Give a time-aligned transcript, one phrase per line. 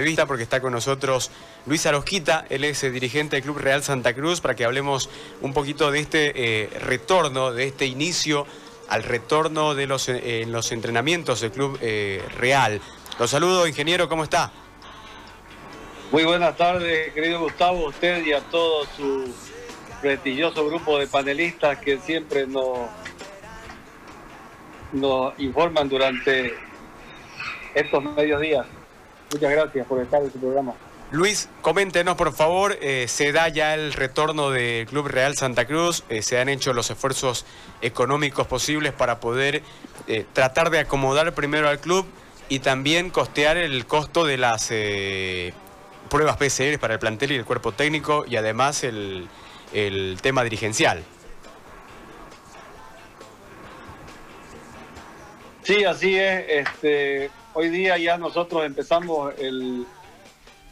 [0.00, 1.30] entrevista porque está con nosotros
[1.66, 5.10] Luis Arosquita, él es eh, dirigente del Club Real Santa Cruz, para que hablemos
[5.42, 8.46] un poquito de este eh, retorno, de este inicio
[8.88, 11.78] al retorno de los, eh, en los entrenamientos del Club
[12.38, 12.80] Real.
[13.18, 14.50] Los saludo, ingeniero, ¿cómo está?
[16.10, 19.30] Muy buenas tardes, querido Gustavo, usted y a todo su
[20.00, 22.88] prestigioso grupo de panelistas que siempre nos,
[24.92, 26.54] nos informan durante
[27.74, 28.66] estos medios días.
[29.32, 30.74] Muchas gracias por estar en su programa.
[31.12, 36.04] Luis, coméntenos por favor, eh, se da ya el retorno del Club Real Santa Cruz,
[36.08, 37.44] eh, se han hecho los esfuerzos
[37.82, 39.62] económicos posibles para poder
[40.06, 42.06] eh, tratar de acomodar primero al club
[42.48, 44.68] y también costear el costo de las
[46.08, 49.28] pruebas PCR para el plantel y el cuerpo técnico y además el,
[49.72, 51.02] el tema dirigencial.
[55.62, 56.44] Sí, así es.
[56.48, 59.86] Este, hoy día ya nosotros empezamos el,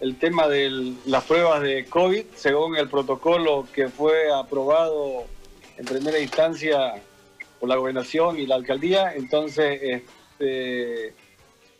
[0.00, 5.24] el tema de las pruebas de COVID según el protocolo que fue aprobado
[5.76, 7.02] en primera instancia
[7.58, 9.14] por la gobernación y la alcaldía.
[9.14, 11.14] Entonces, este,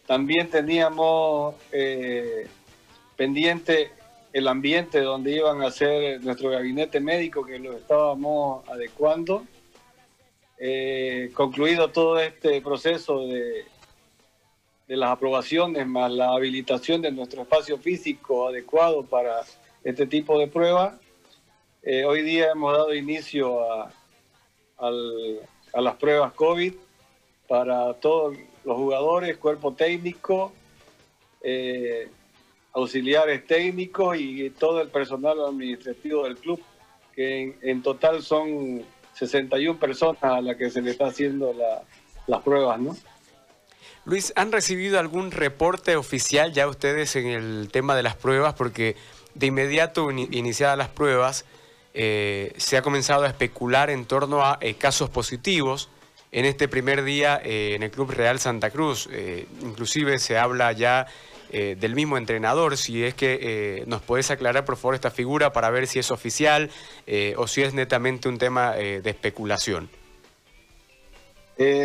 [0.07, 2.47] también teníamos eh,
[3.17, 3.93] pendiente
[4.33, 9.45] el ambiente donde iban a hacer nuestro gabinete médico, que lo estábamos adecuando.
[10.59, 13.65] Eh, concluido todo este proceso de,
[14.91, 19.43] de las aprobaciones más la habilitación de nuestro espacio físico adecuado para
[19.85, 20.99] este tipo de pruebas,
[21.85, 23.93] eh, hoy día hemos dado inicio a,
[25.75, 26.75] las pruebas COVID
[27.47, 30.53] para todos los jugadores, cuerpo técnico,
[31.41, 32.09] eh,
[32.73, 36.61] auxiliares técnicos y todo el personal administrativo del club,
[37.15, 41.55] que en, total son 61 personas a las que se le está haciendo
[42.27, 42.97] las pruebas, ¿no?
[44.05, 48.55] Luis, ¿han recibido algún reporte oficial ya ustedes en el tema de las pruebas?
[48.55, 48.97] Porque
[49.35, 51.45] de inmediato iniciadas las pruebas,
[51.93, 55.89] eh, se ha comenzado a especular en torno a eh, casos positivos
[56.33, 59.09] en este primer día eh, en el Club Real Santa Cruz.
[59.63, 61.07] inclusive se habla ya
[61.51, 65.89] del mismo entrenador, si es que nos podés aclarar por favor esta figura para ver
[65.89, 66.71] si es oficial
[67.37, 69.91] o si es netamente un tema de especulación.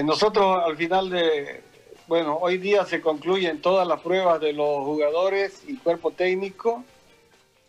[0.03, 1.63] nosotros al final de,
[2.07, 6.83] bueno, hoy día se concluyen todas las pruebas de los jugadores y cuerpo técnico,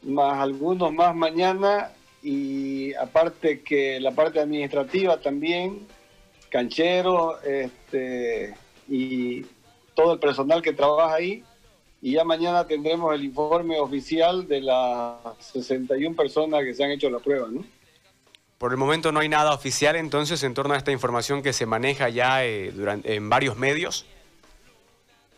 [0.02, 1.92] más algunos más mañana
[2.22, 5.86] y aparte que la parte administrativa también,
[6.50, 8.54] canchero este,
[8.88, 9.46] y
[9.94, 11.42] todo el personal que trabaja ahí.
[12.02, 17.08] Y ya mañana tendremos el informe oficial de las 61 personas que se han hecho
[17.08, 17.64] la prueba, ¿no?
[18.58, 21.66] Por el momento no hay nada oficial entonces en torno a esta información que se
[21.66, 24.06] maneja ya eh, durante, en varios medios.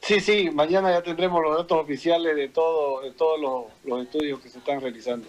[0.00, 4.48] Sí, sí, mañana ya tendremos los datos oficiales de, todo, de todos los, estudios que
[4.48, 5.28] se están realizando.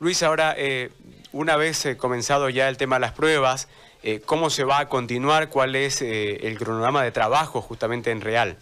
[0.00, 0.90] Luis, ahora, eh,
[1.32, 3.68] una vez eh, comenzado ya el tema de las pruebas,
[4.02, 5.48] eh, ¿cómo se va a continuar?
[5.48, 8.56] ¿Cuál es el cronograma de trabajo justamente en Real?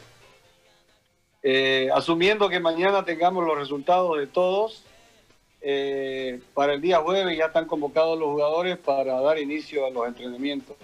[1.95, 4.83] asumiendo que mañana tengamos los resultados de todos,
[6.55, 10.77] para el día jueves ya están convocados los jugadores para dar inicio a los entrenamientos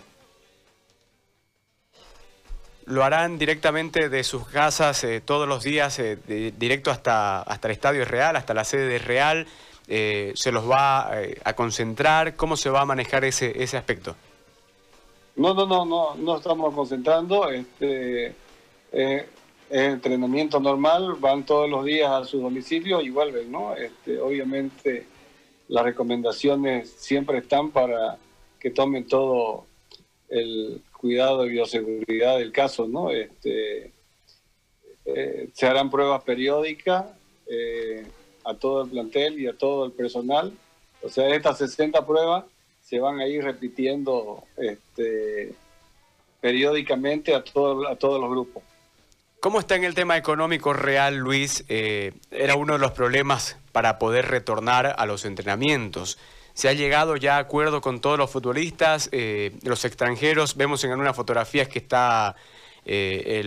[2.86, 6.18] lo harán directamente de sus casas eh, todos los días, eh,
[6.58, 9.46] directo hasta, hasta el estadio Real, hasta la sede de Real.
[9.88, 11.10] Eh, ¿Se los va
[11.44, 12.36] a concentrar?
[12.36, 14.14] ¿Cómo se va a manejar ese, ese aspecto?
[15.36, 17.50] No, no, no, no, no estamos concentrando.
[17.50, 18.34] Este,
[18.92, 19.24] es
[19.70, 23.74] entrenamiento normal, van todos los días a su domicilio y vuelven, ¿no?
[23.74, 25.06] Este, obviamente
[25.68, 28.18] las recomendaciones siempre están para
[28.60, 29.66] que tomen todo
[30.28, 33.10] el cuidado y bioseguridad del caso, ¿no?
[33.10, 33.92] Este,
[35.04, 37.06] eh, se harán pruebas periódicas
[37.48, 38.06] eh,
[38.44, 40.52] a todo el plantel y a todo el personal.
[41.02, 42.44] O sea, estas 60 pruebas
[42.80, 45.52] se van a ir repitiendo este,
[46.40, 48.62] periódicamente a, todo, a todos los grupos.
[49.40, 51.64] ¿Cómo está en el tema económico real, Luis?
[51.68, 56.16] Eh, era uno de los problemas para poder retornar a los entrenamientos.
[56.54, 60.56] Se ha llegado ya a acuerdo con todos los futbolistas, eh, los extranjeros.
[60.56, 62.36] Vemos en una fotografías que está
[62.84, 63.40] eh,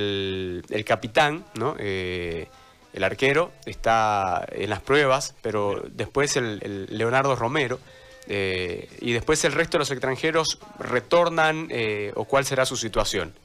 [0.69, 1.75] el, capitán, ¿no?
[1.77, 2.47] Eh,
[2.93, 7.79] el arquero, está en las pruebas, pero después el, Leonardo Romero.
[8.27, 11.69] y después el resto de los extranjeros retornan
[12.15, 13.35] o cuál será su situación.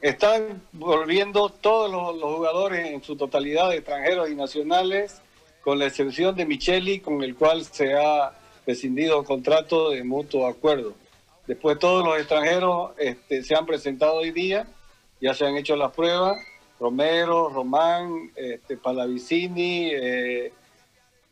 [0.00, 5.20] están volviendo todos los, jugadores en su totalidad, extranjeros y nacionales,
[5.64, 8.32] con la excepción de Micheli, con el cual se ha
[8.66, 10.94] rescindido contrato de mutuo acuerdo.
[11.46, 14.66] Después todos los extranjeros este, se han presentado hoy día,
[15.20, 16.38] ya se han hecho las pruebas,
[16.78, 20.52] Romero, Román, este, Palavicini, eh,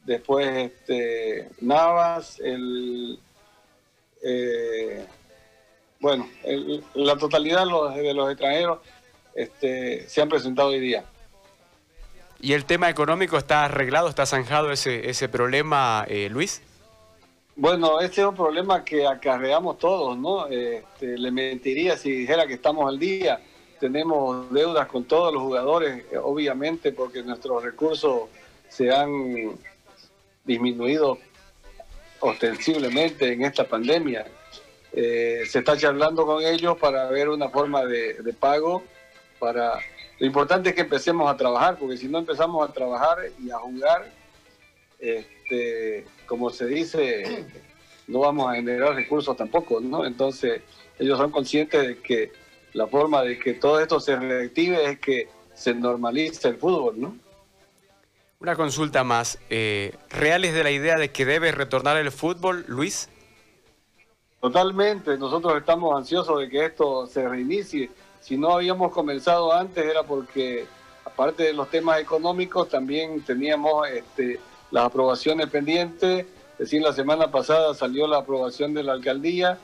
[0.05, 3.19] después este, Navas, el,
[4.23, 5.05] eh,
[6.00, 6.26] bueno,
[6.94, 8.78] la totalidad de los, de los extranjeros
[9.35, 11.05] este, se han presentado hoy día.
[12.42, 16.60] ¿Y el tema económico está arreglado, está zanjado ese, ese problema, eh, Luis?
[17.54, 20.48] Bueno, este es un problema que acarreamos todos, ¿no?
[20.48, 23.40] Este, le mentiría si dijera que estamos al día.
[23.78, 28.22] Tenemos deudas con todos los jugadores, obviamente, porque nuestros recursos
[28.68, 29.56] se han
[30.44, 31.18] disminuido
[32.18, 34.26] ostensiblemente en esta pandemia.
[34.92, 38.82] Eh, se está charlando con ellos para ver una forma de, pago.
[39.38, 39.78] Para
[40.22, 43.58] lo importante es que empecemos a trabajar, porque si no empezamos a trabajar y a
[43.58, 44.08] jugar,
[45.00, 47.44] este, como se dice,
[48.06, 50.06] no vamos a generar recursos tampoco, ¿no?
[50.06, 50.62] Entonces
[51.00, 52.32] ellos son conscientes de que
[52.72, 57.16] la forma de que todo esto se reactive es que se normalice el fútbol, ¿no?
[58.38, 59.40] Una consulta más.
[59.50, 63.08] Eh, ¿Reales de la idea de que debe retornar el fútbol, Luis?
[64.40, 65.18] Totalmente.
[65.18, 67.90] Nosotros estamos ansiosos de que esto se reinicie.
[68.22, 70.64] Si no habíamos comenzado antes era porque,
[71.04, 74.38] aparte de los temas económicos, también teníamos este,
[74.70, 76.26] las aprobaciones pendientes.
[76.52, 79.58] Es decir, la semana pasada salió la aprobación de la alcaldía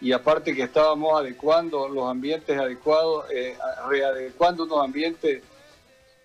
[0.00, 3.56] y aparte que estábamos adecuando los ambientes adecuados, eh,
[3.88, 5.42] readecuando unos ambientes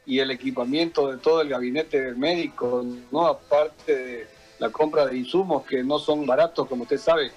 [0.06, 3.26] y el equipamiento de todo el gabinete médico, ¿no?
[3.26, 4.28] aparte de
[4.60, 7.32] la compra de insumos que no son baratos, como usted sabe,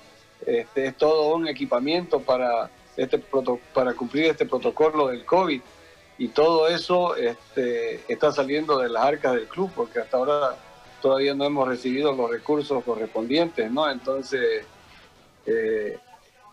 [0.44, 3.18] este, es todo un equipamiento para, este,
[3.72, 5.60] para cumplir este protocolo del COVID
[6.18, 10.56] y todo eso este, está saliendo de las arcas del club, porque hasta ahora
[11.02, 13.90] todavía no hemos recibido los recursos correspondientes, ¿no?
[13.90, 14.64] Entonces,
[15.44, 15.98] eh,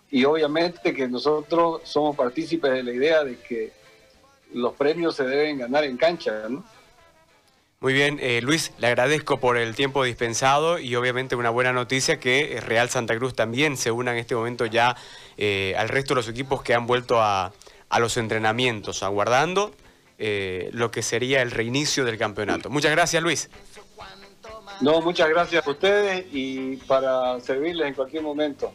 [0.10, 3.72] y obviamente que nosotros somos partícipes de la idea de que
[4.54, 6.66] los premios se deben ganar en cancha, ¿no?
[7.82, 12.20] Muy bien, eh, Luis, le agradezco por el tiempo dispensado y obviamente una buena noticia
[12.20, 14.96] que eh, Real Santa Cruz también se una en este momento ya
[15.36, 17.52] eh, al resto de los equipos que han vuelto a,
[17.90, 19.74] a los entrenamientos, aguardando
[20.20, 22.70] lo que sería el reinicio del campeonato.
[22.70, 23.50] Muchas gracias, Luis.
[24.80, 28.72] No, muchas gracias a ustedes y para servirles en cualquier momento.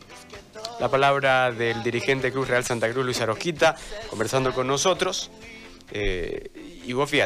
[0.80, 3.76] La palabra del dirigente Cruz Real Santa Cruz, Luis Arosquita,
[4.10, 5.30] conversando con nosotros.
[5.92, 7.14] y vos fíjate,